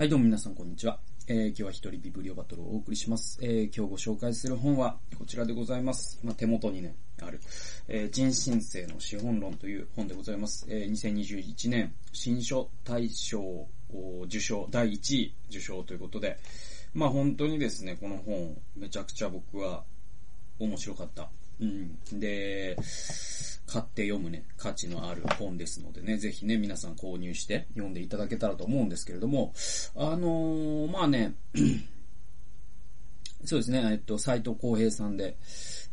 [0.00, 0.98] はい、どうも皆さんこんにちは。
[1.28, 3.38] えー、今日は一人ビブリオバトルをお送りします。
[3.42, 6.18] えー、今日ご紹介する本はこちらでございます。
[6.24, 7.38] まあ、手元にね、ある、
[7.86, 10.64] えー、人申請の資本論という本でございます。
[10.70, 13.66] えー、2021年新書大賞
[14.24, 16.38] 受賞、第1位受賞ということで、
[16.94, 19.84] まあ本当にですね、この本、めちゃくちゃ僕は
[20.58, 21.28] 面白かった。
[21.60, 22.20] うん。
[22.20, 22.76] で、
[23.66, 29.52] 買って読むね、価値のある本ですのでね、ぜひね、皆さん購入して読んでいただけたらと思うんですけれども、
[29.96, 31.34] あのー、まあね、
[33.44, 35.36] そうですね、えっと、斎藤浩平さんで、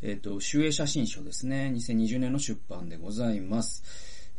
[0.01, 3.83] えっと、集英写真書ですね、2020年の出版でございます。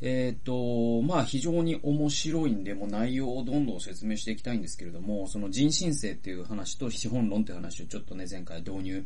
[0.01, 9.05] えっ、と、まあ非常に面白いんで、もう内容をどんどん説明していきたいんですけれども、その人申請っていう話と資本論っていう話をちょっとね、前回導入、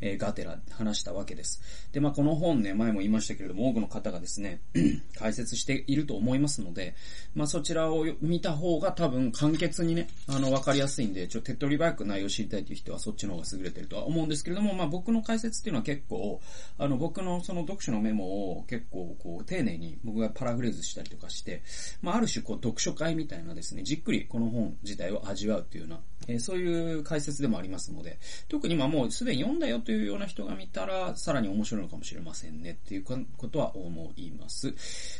[0.00, 1.60] えー、ガテラ話したわけです。
[1.92, 4.60] で、まあこの本ね、前も言いましたけれども、多くの方がですね、
[5.18, 6.94] 解説していると思いますので、
[7.34, 16.40] まあそちらを見た方が多分簡潔にね、あの、わかりやすいんで、ちょ手っ取り早く内容を知りたいという人はそっちの方が優れてるとは思うんですけれども、まあ僕の解説っていうのは結構、
[16.78, 21.62] あの、僕のその読書のメモを結構こう、丁寧に僕がパラフレーズしたりとかして、
[22.02, 34.74] まあ、ある種こう読書会みたいなですね、じっくりこの本自体を味わうっていうような、えー、そういう解説でもありますので、特にまもうすでに読んだよというような人が見たら、さらに面白いのかもしれませんねっていうことは思います。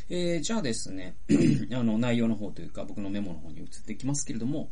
[0.09, 1.15] えー、じゃあですね、
[1.73, 4.69] あの内容の方というか僕のメモの方に移っていきますけれども、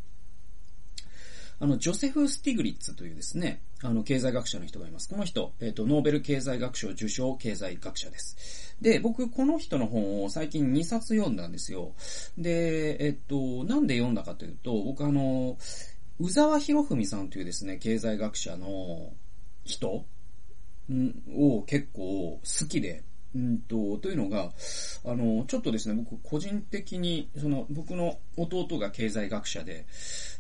[1.60, 5.08] あの、ジョセフ・スティグリッツというですね、あの、経済学者の人がいます。
[5.08, 8.76] この人、えっ、ー、と、ノーベル経済学賞受賞経済学者です。
[8.82, 11.94] で、僕、この人の本を最近2冊読んだんですよ。
[12.38, 15.58] で、えっ、と、なんで読んだかというと、僕あの、
[16.20, 19.14] 宇沢博文さんというですね、経済学者の
[19.64, 20.06] 人
[21.36, 23.04] を結構好きで、
[23.36, 24.52] うんと、というのが、
[25.06, 29.86] あの、ちょっとですね、僕個人的に、その、僕の弟が経済学者で、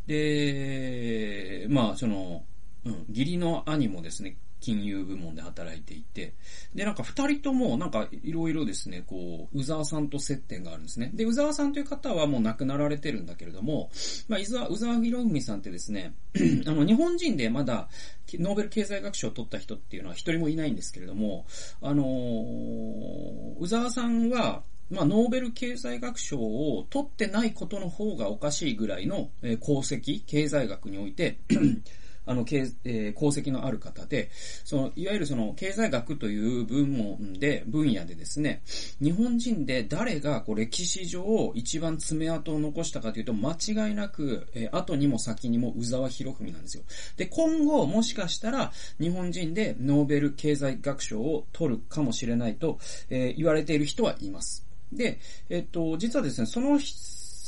[0.05, 2.43] で、まあ、その、
[2.85, 6.33] うん、義理の兄もですね、金融部門で働いていて、
[6.73, 11.11] で、なんか二人とも、なんかいろいろですね、こう、宇沢さんと接点があるんですね。
[11.13, 13.91] で、宇沢さんという方はもう亡くなられてるんだけれども、
[14.29, 16.13] まあ、伊沢、宇沢博文さんってですね、
[16.65, 17.89] あの、日本人でまだ、
[18.35, 21.45] ノーベル経済学賞を取った人っていうのは一人もいないんですけれども、
[21.81, 31.37] あのー、宇沢さんは、まあ、ノーベル経済学賞を取ってないことの方がおかしいぐらいの、え功績、経済学において
[32.25, 34.29] あの、えー、功績のある方で、
[34.63, 38.61] その、いわゆるその、経済学という部門で、分野でですね、
[39.01, 46.83] 日本人で誰が、こう、歴史上一番爪痕を残したかというと、間違いなく、えー、後にも先にも宇沢博文なんですよ。
[47.17, 52.79] で、今後、もしかしたら、日本人でノーベル経済学賞を取るかもしれないと、
[53.09, 54.65] えー、言われている人はいます。
[54.91, 55.19] で、
[55.49, 56.79] えっと、実はですね、その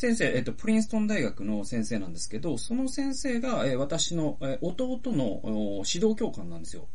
[0.06, 5.42] 先生、えっと、プリンストン大学の先生なんですけど、その先生が、え私の、え弟の
[5.84, 6.88] 指導教官なんですよ。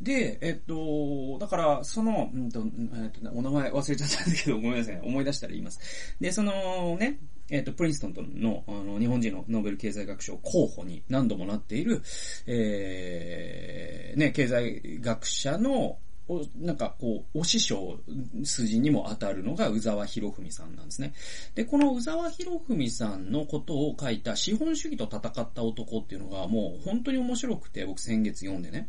[0.00, 2.64] で、えっと、だから、その、うんと、
[2.94, 5.00] えっと、お名前忘れちゃったんだけど、ごめんなさい。
[5.00, 5.80] 思い出したら言います。
[6.20, 7.18] で、そのね、
[7.50, 12.02] えっと、プリンストンの、あの、日本人のノーベル経済学賞候補に何度もなっている、
[12.46, 15.98] えー、ね、経済学者の、
[16.28, 17.98] お、なんかこう、お師匠
[18.44, 21.14] 筋にも当たるのが宇沢博文さんなんですね。
[21.54, 28.88] で、この宇沢博文さんのことを書いた資本主義と戦った男っていうのがもう本当に面白くて、僕先月読んでね。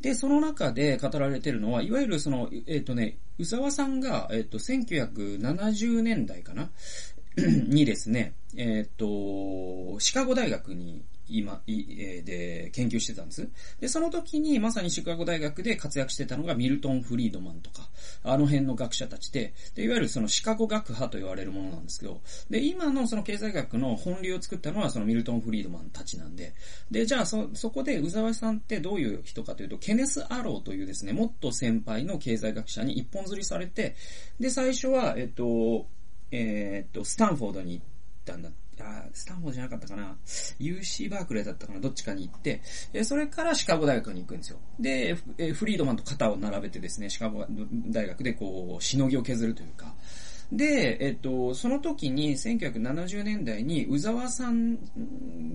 [0.00, 6.70] で、その中で語られてるのは、いわゆるその、えっ、ー、とね、宇沢さんが、えっ、ー、と、1970年代かな？
[7.36, 13.48] にですね、えっ、ー、と、シカゴ大学に今、えで研究してたんです。
[13.80, 17.88] で、その時にまさにシカゴ大学で活躍してたのがミルトン・フリードマンとか、
[18.22, 22.20] あの辺の学者たちで、で、いわゆるそのシカゴ学派と言われるものなんですけど、
[22.50, 26.52] で、今のその経済学の本流を作ったのはそのミルトン・フリードマンたちなんで、
[26.90, 33.96] で、じゃあそ、そこで宇沢さんってどういう人かというと、ケネス・アローというですね、もっと先輩の経済学者に一本釣りされて、
[34.38, 35.86] で、最初は、えっと、
[36.30, 37.84] えー、っと、スタンフォードに行っ
[38.24, 38.50] たんだ
[38.80, 40.16] あ、スタンフォードじゃなかったかな
[40.58, 42.62] ?UC バークレーだったかなどっちかに行って、
[42.92, 44.58] えそれからシカゴ大学に行くんですよ。
[44.80, 47.46] で、えフリードマンと肩を並べてですね、シカゴ
[47.88, 49.94] 大学でこう、しのぎを削るというか、
[50.52, 54.78] で、えっと、その時に1970年代に宇沢さん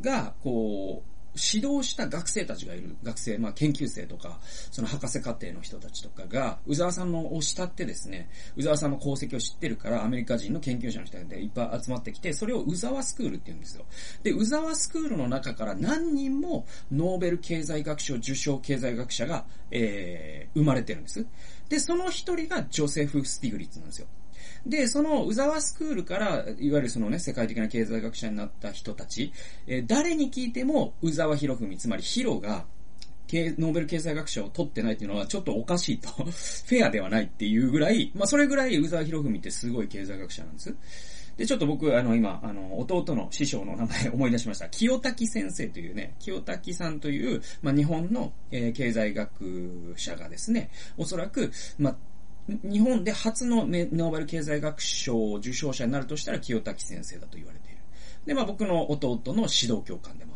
[0.01, 1.18] が、こう、
[1.53, 4.39] 指導した学生たちがいる、学生、まあ研究生とか、
[4.71, 13.85] その博士課程の人たちとかが、宇沢さんのを慕ってですね、宇沢さんの功績を知ってるから、アメリカ人の研究者の人でいっぱい集まってきて、それを宇沢スクールって言うんですよ。
[14.23, 21.25] で、宇沢スクールの中から何人もノーベル経済学賞受賞経済学者が、えー、生まれてるんです。
[21.69, 24.07] で、その一人がジョセフ・スティグリッツなんですよ。
[24.65, 29.31] で、その宇沢スクールから、いわゆるそのね、世界的な経済学者になった人たち、
[29.67, 32.65] えー、誰に聞いても、宇沢博文、つまりヒロが、
[33.31, 36.09] ノーベル経済学賞を取ってないっていうのはちょっとおかしいと。
[36.17, 40.75] フェアではないっていうぐらい、まあそれぐらい宇沢博文ってすごい経済学者なんです。
[41.39, 44.67] で、ちょっと僕、あの、今、あの、弟の師匠の名前を 思い出しました。
[44.67, 51.95] 清滝先生というね、清滝さんという、まあ、日本の、えー、経済学者がですね、おそらく、まあ、
[52.63, 57.77] 日本で初のノーベル経済学賞受賞者になるとしたら清滝先生だと言われている。
[58.25, 60.28] で、まあ僕の弟の指導教官でも。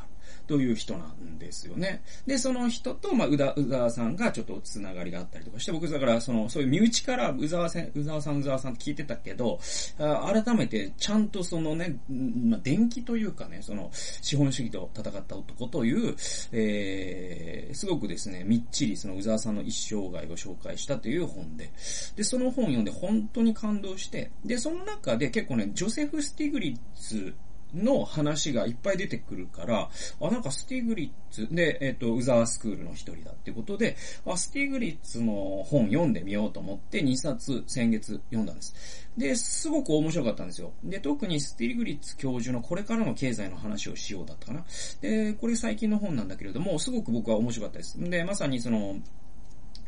[0.48, 2.04] という人なんですよね。
[2.26, 9.60] で、その人と、まあ、宇田、宇沢さんがちょっとつながりがあったりとかして、僕だから、その、そういう身内から宇沢さん、宇沢さん、宇沢さんって聞いてたけど、
[9.98, 16.16] 改めてちゃんとそのね、まあ、電気というかね、その、資本主義と戦った男という、
[16.52, 21.72] えー、すごくですね、みっちりその宇沢さんの一生涯を紹介したという本で、
[22.16, 27.34] で、その本読んで本当に感動して、で、その中で結構ね、ジョセフ・スティグリッツ
[27.74, 29.90] の話がいっぱい出てくるから、
[30.22, 39.08] あ、なんかスティグリッツで、えっ、ー、と、宇沢スクールの一人だってことで、あ、スティグリッツの本読んでみようと思って2冊先月読んだんです。
[39.18, 40.74] で、すごく面白かったんですよ。
[40.84, 44.66] で、特にスティグリッツ教授のこれからの経済の話をしようだったかな。
[45.02, 48.00] で、これ最近の本なんだけれども、すごく僕は面白かったです。
[48.00, 48.98] で、まさにその、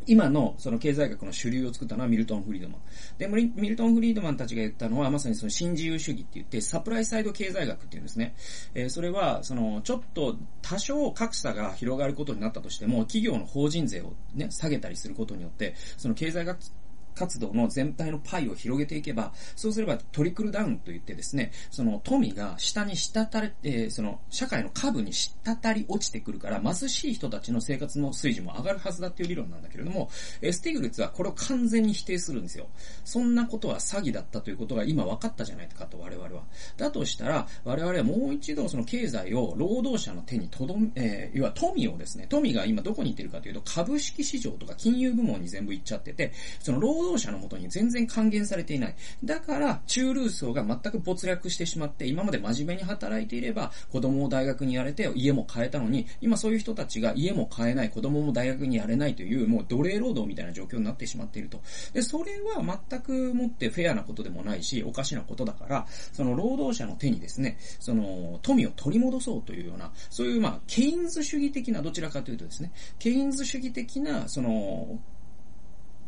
[0.07, 2.81] 今のその経済学の主流を作ったのはミルトン・フリードマン。
[3.17, 8.35] で、ミルトン・フリードマンたちが言ったのはまさにその新自由主義って言ってサプライサイド経済学っていうんですね。
[8.73, 16.59] えー、それは、その、ちょっと多少格差が広がることになったとしても、企業の法人税をね、下げたりすることによって、その経済学
[17.15, 30.09] 活動の全体のパイを広げていけば、そうすればトリクルダウンと言ってですね、その富が下に滴れ、えー、その社会の株に滴り落ちてくるから、貧しい人たちの生活の水準も上がるはずだっていう理論なんだけれども、
[30.41, 32.67] えスティグルツはこれを完全に否定するんですよ。
[33.03, 36.43] そんなことは詐欺だったということが今分かったじゃないかと我々は。
[36.77, 48.95] だとしたら、我々はもう一度その経済を労働者の手にとどめ、えー、要は富をですね、富が今どこに行ってるかというと株式市場とか金融部門に全部行っちゃってて、その労働者のもとに全然還元されていない。
[49.23, 61.61] だから、中流層が全く没落してしまって、今まで真面目に働いていれば、子供を大学にやれて、家も買えたのに、今そういう人たちが家も買えない、子供も大学にやれないという、もう奴隷労働みたいな状況になってしまっていると。
[61.93, 74.99] で、それは全くもってフェアなことでもないし、おかしなことだから、その労働者の手にですね、その、富を取り戻そうというような、そういうまあ、ケインズ主義的な、どちらかというとですね、ケインズ主義的な、その、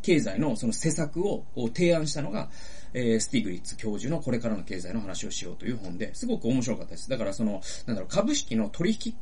[0.02, 2.48] 経済のその施策を提案したのが、
[2.94, 7.08] えー、スティグリッツ教授のこれからの経済の話をしようという本で、すごく面白かったです。
[7.08, 9.14] だからその、なんだろう、株式の取引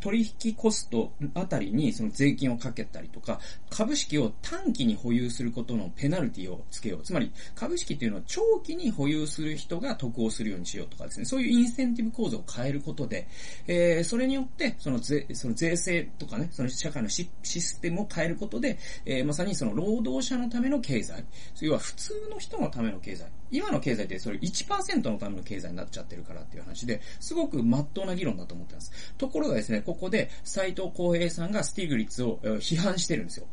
[0.00, 3.40] 取引コストあたりにその税金をかけたりとか、
[3.70, 7.02] 株式を短期に保有することのペナルティをつけよう。
[7.02, 13.26] つまり、株式っていうのは長期に保有する人が得をするようにしようとかですね、そういうインセンティブ構造を変えることで、
[13.66, 21.24] えー、それによって、その税、その税制とかね、その社会のシステムを変えることで、えー、まさにその労働者のための経済、
[21.60, 28.92] 要は普通の人のための経済、今の経済ってそれ1%のための経済になっちゃってるからっていう話で、すごく真っ当な議論だと思ってます。
[29.16, 33.46] ところがですね、ここで斎藤浩平さんがスティグリッツを批判してるんですよ。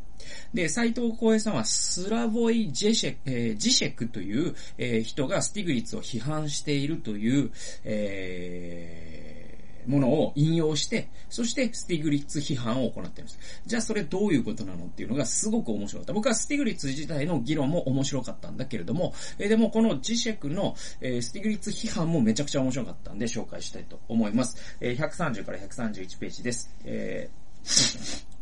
[0.53, 7.51] で、斎藤幸平さんはスラボイ・ジェシェ、えー、ジシェクという、えー、人がスティグリッツを批判しているという、
[7.83, 9.44] えー
[9.87, 13.39] ものを引用して、そしてスティグリッツ批判を行っています。
[13.65, 16.13] じゃあそれどういうことなのっていうのがすごく面白かった。
[16.13, 24.77] 僕はスティグリッツ自体の議論も面白かったんだけれども、えー、でもこのジシェクの、えー、スティグリッツ批判もめちゃくちゃ面白かったんで紹介したいと思います。
[24.81, 26.69] えー、130から131ページです。
[26.85, 28.34] えー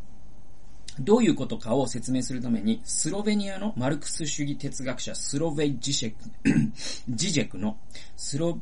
[1.00, 6.72] どういうことかを説明するために、スロベニアのマルクス主義哲学者スロベイ・ジシェク、
[7.10, 7.78] ジジェクの、
[8.16, 8.60] スロ、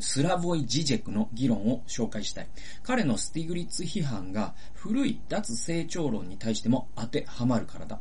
[0.00, 2.48] スラボイ・ジジェクの議論を紹介したい。
[2.82, 8.00] 彼のスティグリッツ批判が古い脱成長論に対しても当てはまるからだ。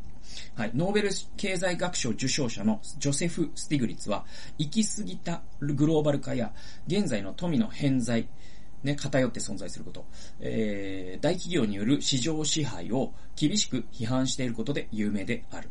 [0.55, 0.72] はい。
[0.74, 4.25] ノーベル経済学賞受賞者のジョセフ・スティグリッツは、
[4.58, 6.51] 行き過ぎたグローバル化や、
[6.88, 8.27] 現在の富の偏在、
[8.84, 10.06] ね、偏って存在すること、
[10.40, 15.70] えー、大企業による市場支配を厳しく批判していることで有名である。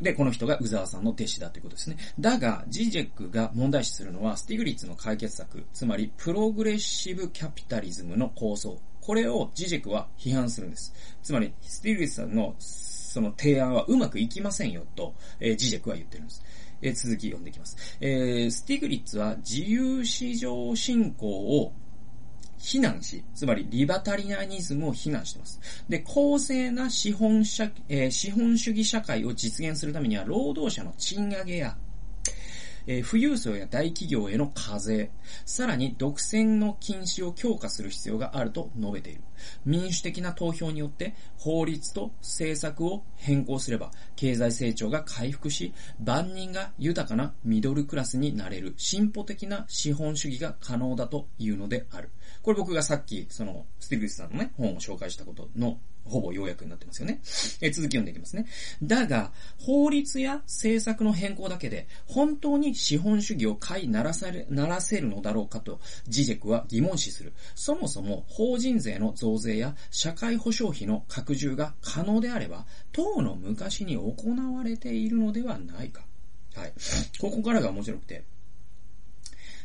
[0.00, 1.96] で、この人が宇沢さんの弟子だということですね。
[2.20, 8.78] だが、ジジェックが問題視するのは、スティグリッツの解決策、つまり、 progressive capitalism の構想。
[9.00, 10.92] これをジジェックは批判するんです。
[11.22, 16.42] つまり、スティグリッツさんのその提案はうまくいきませんよと、えー、ジジェックは言ってるんです。
[16.82, 17.76] えー、続き読んでいきます。
[18.00, 21.72] えー、スティグリッツは自由市場進行を
[22.58, 25.60] 非難し、つまりリバタリアニズムを非難しています。
[25.88, 31.76] で、公正な資本社、えー、資本主義社会を実現するためには、労働者の賃上げや、
[32.86, 35.10] えー、富裕層や大企業への課税、
[35.44, 39.22] さらに独占の禁止を強化する必要があると述べている。
[39.64, 52.10] 民主的な投票によって法律と政策を変更すれば、経済成長が回復し、万人が豊かなミドルクラスになれる進歩的な資本主義が可能だというのである。
[52.42, 57.20] これ僕がさっき、その、スティグリスさんのね、本を紹介したことのほぼ要約になってますよね。
[57.60, 58.46] え続き読んでいきますね。
[58.82, 67.32] だが、法律や政策の変更だけで、本当に資本主義を飼いならされ、ならせるのだろうかと、ジジェクは疑問視する。
[67.54, 74.14] そもそも、法人税の増税や社会保障費の拡充が可能であれば、当の昔に行
[74.54, 76.04] われているのではないか。
[76.54, 76.72] はい。
[77.20, 78.24] ここからが面白くて、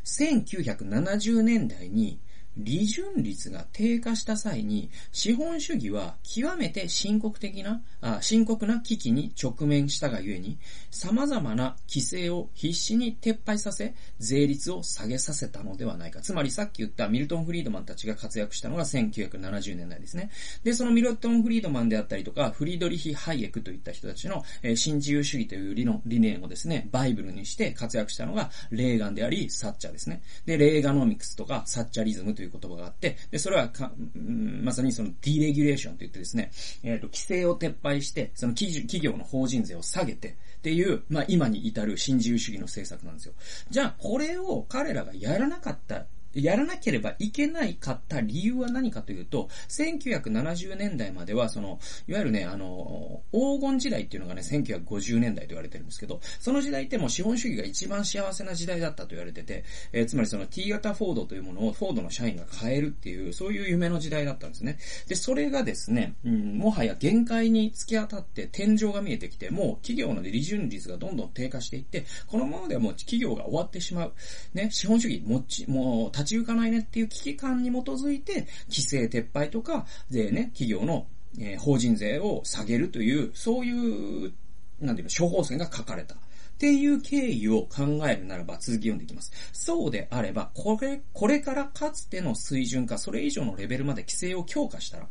[0.04, 2.20] 1970年代に、
[2.58, 10.58] 利潤率が低下した際に、資本主義は極めて深刻的な、あ深刻な危機に直面したがゆえに、
[10.89, 16.22] 様々な規制を必死に撤廃させ、税率を下げさせたのではないか。
[16.22, 20.29] つまりさっき言ったミルトン・フリードマンたちが活躍したのが1970年代ですね。
[20.63, 30.22] で、そのミルトン・フリードマンであったりとか、フリードリヒ・ハイエクといった人たちの、えー、新自由主義という理論理念をですね、バイブルにして活躍したのがレーガンであり、サッチャーですね。
[30.46, 36.52] で、レーガノミクスとかサッチャリズムとという言葉があって、で、それはか、まさにそのディレギュレーションと言ってですね、
[36.84, 43.34] えっ、ー、と、規制を撤廃して、その企業の法人税を下げて、っていう、まあ今に至る新自由主義の政策なんですよ。
[43.70, 64.78] じゃあ、これを彼らがやらなかったやらなければいけないかった理由は何かというと、1970年代までは、その、いわゆるね、あの、黄金時代っていうのがね、1950年代と言われてるんですけど、その時代ってもう資本主義が一番幸せな時代だったと言われてて、えー、つまりその T 型フォードというものをフォードの社員が買えるっていう、そういう夢の時代だったんですね。
[65.08, 74.14] で、それがですね、うん、もはや限界に突き当たって天井が見えてきて、もう企業の利潤率がどんどん低下していって、このままではもう企業が終わってしまう。
[74.54, 81.08] ね、資本主義もち、もう、立ち行かないねっていう危機感に基づいて、規制撤廃とか、税ね、企業の、
[81.40, 84.34] えー、法人税を下げるという、そういう、
[84.80, 86.16] なんていうの、処方箋が書かれた。
[86.16, 86.18] っ
[86.62, 89.32] ていう経緯を考えるならば続き読んでいきます。
[89.51, 95.08] そうであれば、これ、これからかつての水準か、それ以上のレベルまで規制を強化したら、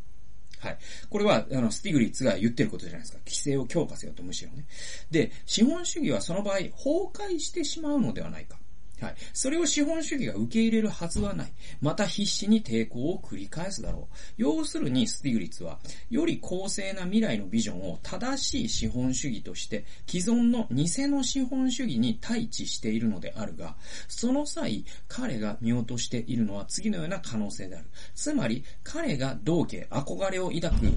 [0.61, 0.79] はい。
[1.09, 3.19] これは、あの、スティグリッツが言ってることじゃないですか。
[3.27, 4.67] 規制を強化せよと、むしろね。
[5.11, 6.71] で、資本主義はその場合、崩
[7.13, 8.60] 壊してしまうのではないか。
[9.01, 9.15] はい。
[9.33, 11.53] それを資本主義が受け入れるはずはない。
[11.81, 14.17] また必死に抵抗を繰り返すだろう。
[14.37, 15.79] 要するに、スティグリッツは、
[16.11, 23.77] より公正な未来のビジョンを正しい資本主義として、既存の偽の資本主義に対峙しているのであるが、
[24.09, 27.87] その際、彼が見落としているのは次のような可能性である。
[28.15, 30.93] つまり、彼が同家、憧れを抱く、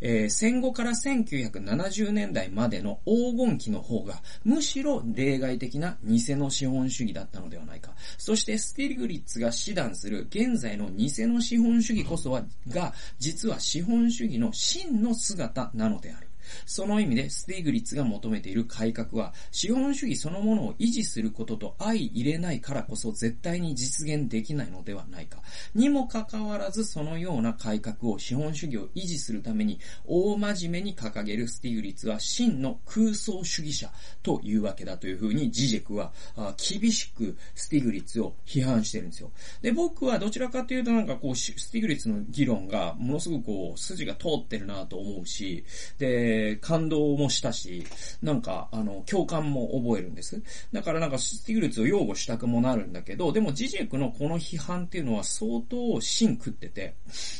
[0.00, 7.92] えー、戦後から1970年代までの黄金期の方が、むしろ例外的な偽の資本主義だったののではないか。
[8.18, 16.25] そしてスティグリッツが指導する現在の偽の資本主義こそは、が、実は資本主義の真の姿なのである。
[16.64, 25.38] その意味でスティグリッツが求めている改革は、資本主義そのものを維持することと相容れないからこそ絶対に実現できないのではないか。
[25.74, 33.90] にもかかわらずそのような改革を資本主義を維持するために大真面目に掲げるスティグリッツは真の空想主義者
[34.22, 36.12] というわけだというふうにジジェクは
[36.56, 39.30] 厳しくスティグリッツを批判してるんですよ。
[39.62, 45.64] で、僕はどちらかというとなんかこう、スティグリッツの議論がものすごくこう、筋が通ってるなと思うし、
[45.98, 47.86] で、えー、感動もしたし、
[48.22, 50.42] なんか、あの、共感も覚えるんです。
[50.72, 56.94] だからなんか、スティグリッツを擁護したくもなるんだけど、でもジジェクのこの批判っていうのは相当芯食ってて、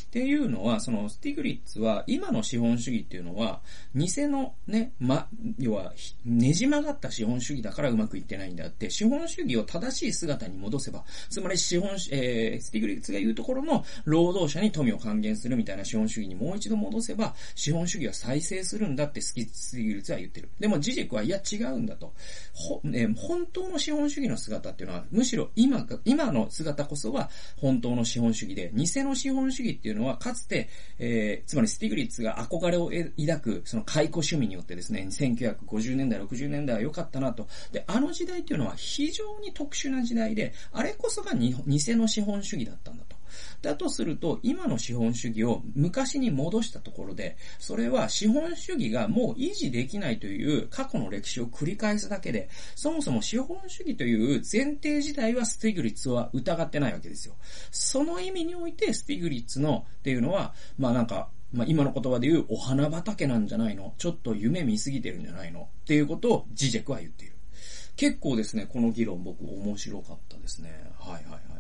[0.07, 3.61] っていうのは、その、スティグリッツは、今の資本主義っていうのは、
[3.95, 5.93] 偽のね、ま、要は、
[6.25, 20.49] ねじ曲がった資本主義だからうまくいってないんであって、資本主義を正しい姿に戻せば、つまり資本、えー、スティグリッツが言うところの、労働者に富を還元するみたいな資本主義にもう一度戻せば、資本主義は再生するるんだってスティグリッツは言ってる。
[20.59, 22.15] でもジジェクはいや違うんだと。
[22.55, 37.49] ほ、ね、本当の資本主義の姿っていうのは、むしろ今、今の姿こそが本当の資本主義で、偽の資本主義っていうのはかつて、えー、つまりスティグリッツが憧れを抱く、その解雇趣味によってですね、1950年代、60年代は良かったなと。
[37.73, 41.55] で、あの時代っていうのは非常に特殊な時代で、あれこそが偽
[41.97, 43.16] の資本主義だったんだと。
[43.63, 57.35] だとすると、今の資本主義を昔に戻したところで、それは資本主義がもう維持できないという過去の歴史を繰り返すだけで、そもそも資本主義という前提自体はスティグリッツは疑ってないわけですよ。
[57.71, 67.37] その意味においてスティグリッツのっていうのは、まあなんか、まあ今の言葉で言うお花畑なんじゃないのちょっと夢見すぎてるんじゃないのっていうことをジジェクは言っている。
[67.97, 70.91] 結構ですね、この議論僕面白かったですね。
[70.99, 71.56] はいはいはい。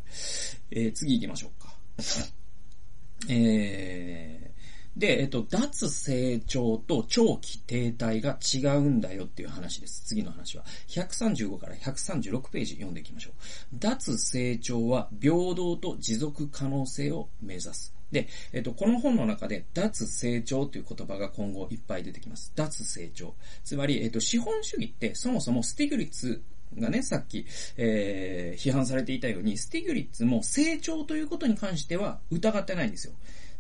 [0.70, 1.74] えー、次行きましょうか。
[3.28, 10.02] えー、で、えっと、脱成長と長期停滞が違うんだよっていう話です。
[10.06, 10.64] 次の話は。
[10.88, 13.32] 135から136ページ読んでいきましょう。
[13.78, 17.94] 脱成長は平等と持続可能性を目指す。
[18.10, 22.52] で、えっと、この本の中で、脱成長という言葉が今後いっぱい出てきます。
[22.54, 23.34] 脱成長。
[23.64, 26.42] つまり、えっと、資本主義ってそもそもスティグリッツ
[26.78, 27.46] がね、さっき、
[27.76, 33.14] えー、批判されていたように、スティグリッツも成長ということに関しては疑ってないんですよ。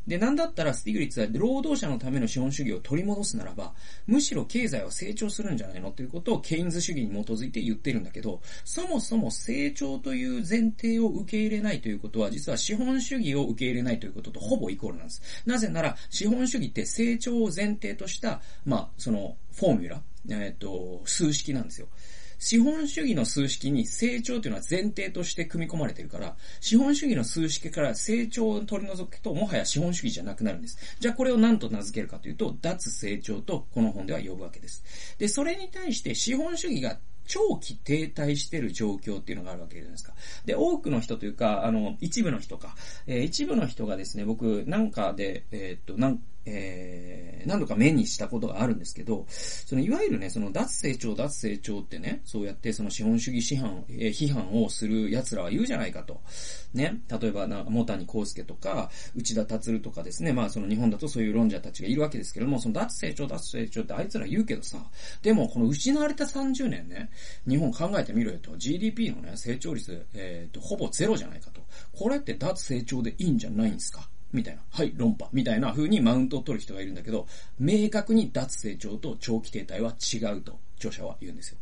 [0.06, 3.74] で、なんだったらスティグリッツは労働者のための資本主義を取り戻すならば、
[4.06, 15.22] むしろ経済は成長するんじゃないのということをケインズ主義に基づいて言ってるんだけど、そもそも成長という前提を受け入れないということは、実は資本主義を受け入れないということとほぼイコールなんです。
[15.44, 21.88] なぜなら、資本主義って成長を前提とした、まあ、その、フォーミュラ、えっ、ー、と、数式なんですよ。
[22.38, 30.78] 資本主義の数式に成長というのは前提として組み込まれているから、資本主義の数式から成長を取り除くと、もはや資本主義じゃなくなるんです。
[31.00, 34.84] じゃあこれを何と名付けるかというと、脱成長とこの本では呼ぶわけです。
[35.18, 40.14] で、それに対して資本主義が長期停滞してる状況っていうのがあるわけじゃないですか。
[40.44, 42.76] で、多くの人というか、あの、一部の人か、
[43.06, 56.20] えー、一部の人がですね、僕、なんかで、えー、っと、なん、えー、何度か目にしたことがあるんですけど、そのいわゆるね、その脱成長、脱成長ってね、そうやってその資本主義批判、えー、批判をする奴らは言うじゃないかと。
[56.72, 64.78] ね、例えばな、モタニコウスケとか、内田達とかですね、まあその日本だとそういう論者たちがいるわけですけども、その脱成長、脱成長ってあいつら言うけどさ、
[65.22, 67.10] でもこの失われた30年ね、
[67.48, 71.60] 日本考えてみろよと、GDP のね、成長率、えっ、と、ほぼゼロじゃないかと。
[71.92, 74.62] これって脱成長でいいんじゃないんですかみたいな。
[74.70, 75.28] はい、論破。
[75.32, 77.26] みたいな風にマウントを取る人がいるんだけど、
[77.58, 81.58] 明確に脱成長と長期停滞は違うと、著者は言うんですよ。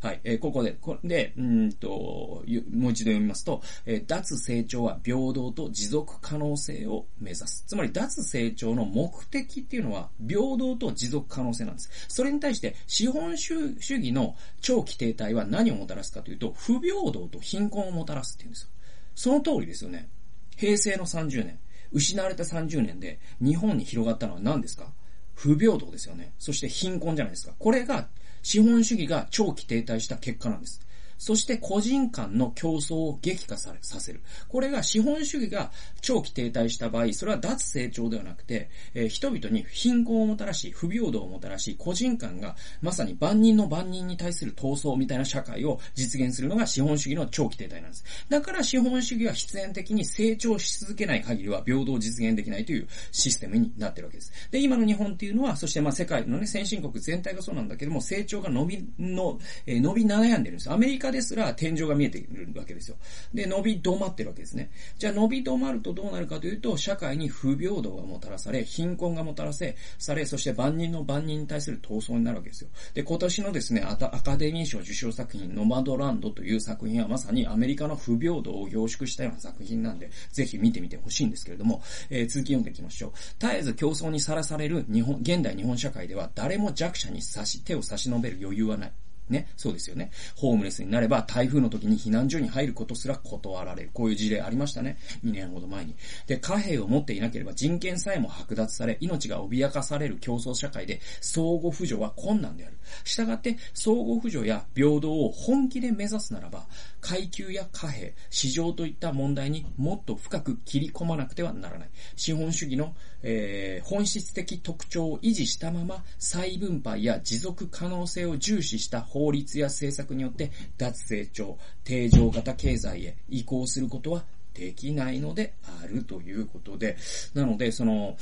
[0.00, 0.20] はい。
[0.24, 7.64] えー、ここで、こで、うんと、もう一度読みますと、えー、脱成長は平等と持続可能性を目指す。
[7.66, 11.90] つまり、脱成長の目的っていうのは、平等と持続可能性なんです。
[12.08, 18.68] それに対して、資本主義の長期停滞は何をもたらすかというと、不平等と貧困をもたらすっていうんですよ。
[19.14, 20.08] その通りですよね。
[20.56, 21.58] 平成の30年。
[21.96, 24.92] 失われた30年で日本に広がったのは何ですか？
[25.34, 26.34] 不平等ですよね。
[26.38, 27.54] そして貧困じゃないですか。
[27.58, 28.06] これが
[28.42, 30.85] 資本主義が長期停滞した結果なんです。
[31.18, 34.20] そして個人間の競争を激化させる。
[34.48, 48.04] これが資本主義が長期停滞した場合、それは脱成長ではなくて、えー、人々に貧困をもたらし、不平等をもたらし、個人間がまさに万人の万人に対する闘争みたいな社会を実現するのが資本主義の長期停滞なんです。
[48.28, 54.32] だから資本主義は必然的に成長し続けない限りは平等を実現できないというシステムになってるわけです。
[54.50, 60.70] で、今の日本っていうのは、そしてまあ世界のね、先進国全体がそうなんだけども、成長が伸び、の、えー、伸び悩んでるんです。
[60.70, 62.96] アメリカですら天井が見えてるわけですよ。
[63.34, 64.70] で、伸び止まってるわけですね。
[64.98, 72.70] じゃあ伸び止まるとどうなるかというと、社会に不平等がもたらされ、貧困がもたらせ、され、そして万人の万人に対する闘争になるわけですよ。
[72.94, 83.12] で、今年のですね、アカデミー賞受賞作品、ノマドランドという作品はまさにアメリカの不平等を凝縮したような作品なんで、ぜひ見てみてほしいんですけれども、えー、続き読んでいきましょう。
[83.38, 88.92] 絶えず競争にさらされる日本、現代日本社会では誰も弱者に差し、手を差し伸べる余裕はない。
[89.28, 89.48] ね。
[89.56, 90.10] そうですよね。
[90.36, 93.90] ホームレスになれば台風の時に避難所に入ることすら断られる。
[93.92, 94.98] こういう事例ありましたね。
[95.24, 95.94] 2年ほど前に。
[96.26, 102.76] で、貨幣を持っていなければ人権さえも剥奪され、命が脅かされる競争社会で相互扶助は困難である。
[103.04, 106.66] したがって、相互扶助や平等を本気で目指すならば、
[107.00, 111.88] 階級や貨幣、市場といった問題にもっと深く切り込まなくてはならない。
[112.16, 126.98] 資本主義の、えー、本質的特徴を維持したまま、再分配や持続可能性を重視した法律や政策によって脱成長、定常型経済へ移行することはできないのであるということで、
[127.32, 128.16] なので、その、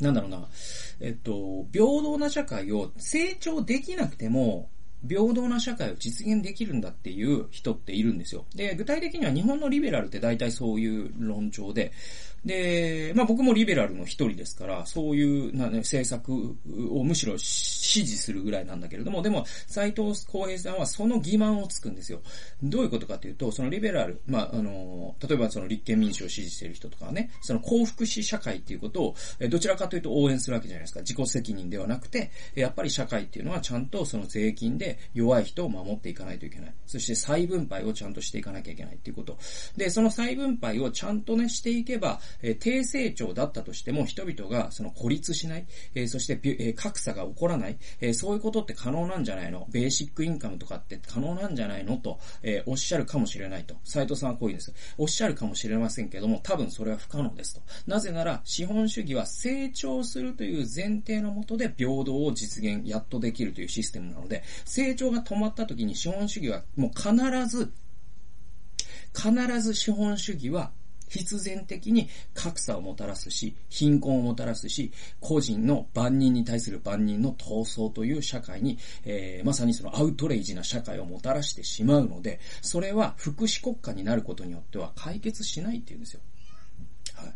[0.00, 0.48] なんだろうな、
[1.00, 4.70] えっと、平等な社会を成長できなくても、
[5.08, 8.44] 平等な社会を実現できるんだっていう人っているんですよ。
[8.54, 11.92] で、具体的には日本のリベラルって大体そういう論調で、
[12.44, 16.56] で、まあ僕もリベラルの一人ですから、そういうな、政策
[16.90, 22.20] をむしろ支持するぐらいなんだけれども、でも、斎藤浩平さんはその欺瞞をつくんですよ。
[22.62, 29.14] どういうことかというと、そのリベラル、まあ、あの、例えばその立憲民主を支持している人とかはね、その幸福祉社会っていうことを、
[29.48, 31.00] どちらかというと応援するわけじゃないですか。
[31.00, 36.74] 自己責任ではなくて、やっぱり社会っていうのはちゃんとその税金でで弱い人を守っていかないといけない。
[36.86, 39.38] そして再分配をちゃんとしていかなきゃいけないっていうこと。
[39.76, 49.66] で、その再分配をちゃんとね、していけば、えー、低成長だったとしても人々がその孤立しない、えー、そして、えー、格差が起こらない、えー、そういうことって可能なんじゃないの？
[49.70, 51.96] ベーシックインカムとかって可能なんじゃないの？
[51.96, 53.74] と、えー、おっしゃるかもしれないと。
[53.84, 54.72] 斉藤さんはこういうんです。
[54.98, 57.62] おっしゃるかもしれませんけども、多分それは不可能ですと。
[57.86, 64.42] なぜなら、資本主義は成長するという前提のもとで平等を実現、やっとできるというシステムなので、
[64.84, 67.12] 成長が止まった時に資本主義はもう必
[67.46, 67.72] ず、
[69.14, 70.72] 必ず資本主義は
[71.08, 86.20] 必然的に格差をもたらすし、貧困をもたらすし、個人の万人に対する万人の闘争という社会に、えー、まさにそのアウトレイジな社会をもたらしてしまうので、それは福祉国家になることによっては解決しないっていうんですよ。
[87.14, 87.34] はい。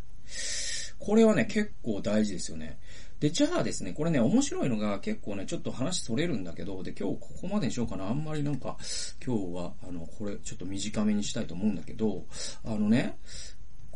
[0.99, 2.77] これはね、結構大事ですよね。
[3.19, 8.07] で、じゃあですね、これね、面白いのが結構ね、ちょっと話それるんだけど、で、今日ここまでにしようかな。
[8.07, 8.77] あんまりなんか、
[9.25, 12.23] 今日は、あの、これちょっと短めにしたいと思うんだけど、
[12.63, 13.17] あのね、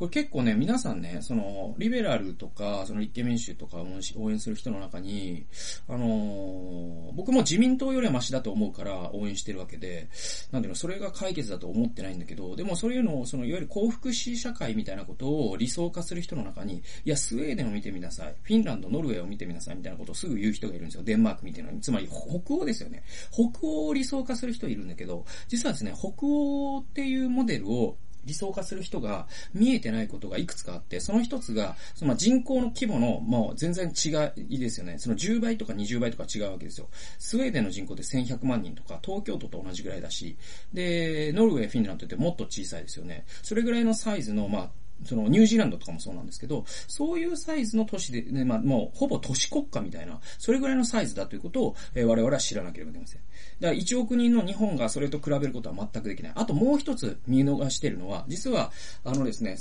[0.04, 3.88] これ結構ね、皆さんね、その、リベラルとか、その立憲民主とかを
[4.18, 5.46] 応援する人の中に、
[5.88, 10.10] あのー、僕も自民党よりはマシだと思うから応援してるわけで、
[10.52, 18.36] なんていうの、それが解決だと思ってないんだけど、でもそういうのを、その、いわゆる幸福視社会みたいなことを理想化する人の中に、いや、スウェーデンを見てみなさい。
[18.44, 21.04] フィンランド、ノルウェーを見てみなさいみたいなことをすぐ言う人がいるんですよ。
[21.04, 21.80] デンマーク見てるのに。
[21.80, 23.04] つまり、北欧ですよね。
[23.32, 34.10] 北欧を理想化する人いるんだけど、実はですね、北欧っていうモデルを理想化する人が見えてないことがいくつかあって、その一つが、その人口の規模の、もう全然違
[34.48, 34.98] いですよね。
[35.00, 36.90] その10倍とか20倍とか違うわけですよ。
[37.20, 40.38] スウェーデンの人口って1100万人とか、東京都と同じぐらいだし、
[40.74, 43.26] で、ノルウェー、フィンランドってもっと小さいですよね。
[43.42, 44.70] それぐらいのサイズの、まあ、
[45.06, 53.22] そのニュージーランドとかもそうなんですけど、そういうサイズの都市で、ね、まあもうほぼ都市国家みたいな、それぐらいのサイズだということを、えー、我々は知らなければいけません。
[53.60, 56.32] だから1億人の日本がそれと比べることは全くできない。
[56.36, 58.72] あともう一つ見逃してるのは、実は、
[59.04, 59.58] あのですね、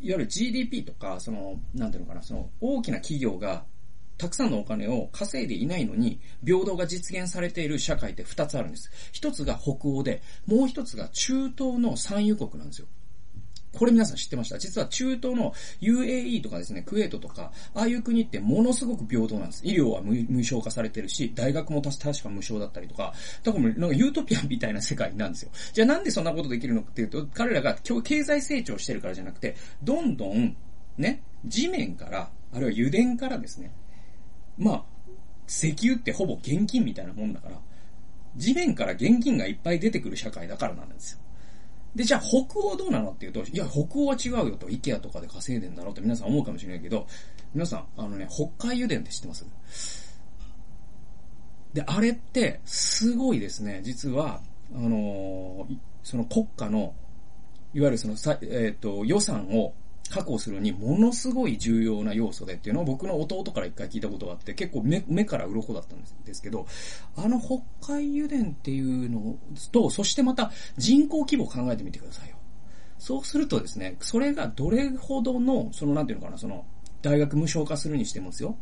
[0.00, 3.64] いわゆる GDP とか、その、なんていうのかな、その大きな企業が
[4.20, 8.90] たくさんのお金を稼いでいないのに、平等が実現されている社会って二つあるんです。
[9.12, 12.86] 一つが北欧で、もう一つが中東の産油国なんですよ。
[13.72, 14.58] これ皆さん知ってました？
[14.58, 19.62] 実は中東の UAE とかですね、クウェートとか、ああいう国ってものすごく平等なんです。
[19.64, 25.50] 医療は無償化されてるし、大学も確か無償だったりとか、だからなんかユートピアみたいな世界なんですよ。
[25.72, 30.56] じゃあなんでそんなことできるのかっていうと、彼らが今日経済成長してるからじゃなくて、どんどん、
[30.98, 33.72] ね、地面から、あるいは油田からですね、
[34.58, 34.84] まあ、
[35.46, 37.56] 石油ってほぼ現金みたいなもんだから、
[38.36, 41.18] 地面から現金がいっぱい出てくる社会だからなんですよ。
[41.94, 47.06] で、じゃあ北欧どうなのっていうと、いや、北欧は違うよと、イケアとかで稼いでんだろうって皆さん思うかもしれないけど、
[47.52, 49.44] 皆さん、あのね、北海油田って知ってます？
[51.72, 54.40] で、あれって、すごいですね、実は、
[54.74, 56.94] あのー、その国家の、
[57.74, 59.74] いわゆるそのさ、えっ、ー、と、予算を
[60.10, 66.66] 確保するにものすごい重要な要素でっていうのを僕の弟から一回聞いたことがあって結構目目から鱗だったんですけど、
[67.16, 69.36] あの北海油田っていうの
[69.72, 72.36] と、そしてまた人口規模を考えてみてくださいよ。
[72.98, 76.66] そうするとですね、それがどれほどの、そのなんていうのかな、その、
[77.00, 78.56] 大学無償化するにしてもですよ。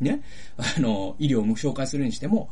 [0.00, 0.22] ね。
[0.56, 2.48] あの、医療無償化するにしても、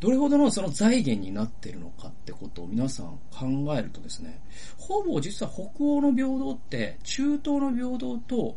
[0.00, 4.40] どれほどのその財源になってるのかってことを皆さん考えるとですね、
[4.76, 8.56] ほぼ実は北欧の平等って中東の平等と、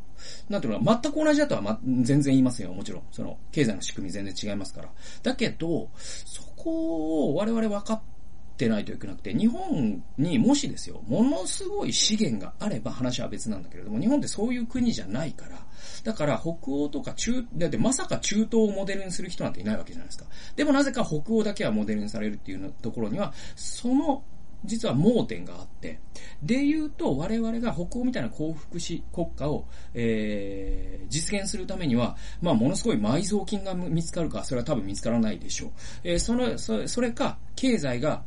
[0.49, 3.03] なんていうのか、全く同じだとは、ま、全然言いませんよ、もちろん。
[3.11, 4.89] その、経済の仕組み全然違いますから。
[5.23, 8.18] だけど、そこを我々分かって
[8.59, 15.57] ってないといけなくて、日本にもしですよ、ものすごい資源があれば話は別なんだけれども、日本ってそういう国じゃないから、
[16.03, 20.25] だから北欧とか中、だってまさか中東をモデルにする人なんていないわけじゃないですか。
[20.57, 24.23] でもなぜか北欧だけはモデルにされるっていうところには、その
[24.65, 25.99] 実は盲点があって、
[26.43, 35.71] で言うと、我々が北欧みたいな幸福し国家を、えー、実現するためには、まあ、ものすごい埋蔵金が見つかるか、それは多分見つからないでしょう。
[36.03, 38.23] えー、その、そそれか、経済が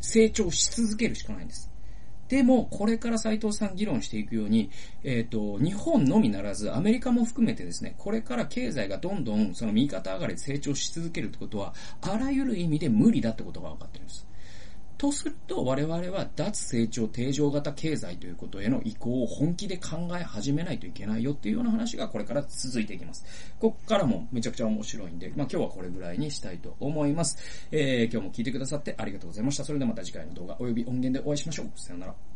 [0.00, 1.70] 成長し続けるしかないんです。
[2.28, 4.70] でも、これから斎藤さん議論していくように、
[5.04, 14.26] えっ、ー、と、日本のみならず、アメリカも含めてですね、これから経済がどんどん、その右肩上がりで成長し続けるってことは、あらゆる意味で無理だってことが分かってるんです。
[14.98, 23.24] とすると、我々は脱成長定常型経済ということへの移行を本気で考え始めないといけないよっていうような話がこれから続いていきます。
[23.58, 27.38] こっからもめちゃくちゃ面白いんで、まあ今日はこれぐらいにしたいと思います。
[27.70, 29.64] えー、今日も聞いてくださってありがとうございました。
[29.64, 31.70] それではまた次回の動画及び音源でお会いしましょう。
[31.76, 32.35] さよなら。